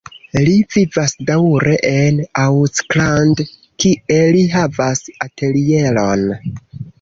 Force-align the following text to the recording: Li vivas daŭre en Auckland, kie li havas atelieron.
Li 0.45 0.53
vivas 0.75 1.11
daŭre 1.27 1.75
en 1.89 2.17
Auckland, 2.43 3.43
kie 3.85 4.19
li 4.37 4.43
havas 4.55 5.05
atelieron. 5.27 6.27